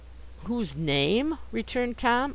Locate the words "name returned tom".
0.75-2.29